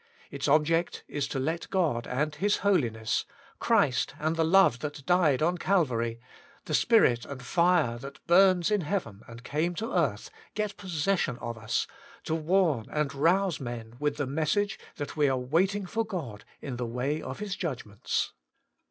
Its 0.31 0.47
object 0.47 1.03
is 1.07 1.27
to 1.27 1.37
let 1.37 1.69
God 1.69 2.07
and 2.07 2.33
His 2.33 2.57
holiness, 2.65 3.23
Christ 3.59 4.15
and 4.17 4.35
the 4.35 4.43
love 4.43 4.79
that 4.79 5.05
died 5.05 5.43
on 5.43 5.59
Calvary, 5.59 6.19
the 6.65 6.73
Spirit 6.73 7.23
and 7.23 7.43
fire 7.43 7.99
that 7.99 8.17
burns 8.25 8.71
in 8.71 8.81
heaven 8.81 9.21
and 9.27 9.43
came 9.43 9.75
to 9.75 9.93
earth, 9.93 10.31
get 10.55 10.75
possession 10.75 11.37
of 11.37 11.55
us, 11.55 11.85
to 12.23 12.33
warn 12.33 12.87
and 12.89 13.13
rouse 13.13 13.59
men 13.59 13.93
with 13.99 14.17
the 14.17 14.25
message 14.25 14.79
that 14.95 15.15
we 15.15 15.29
are 15.29 15.37
waiting 15.37 15.85
for 15.85 16.03
God 16.03 16.45
in 16.63 16.77
the 16.77 16.87
way 16.87 17.21
of 17.21 17.37
His 17.37 17.55
judgments. 17.55 18.33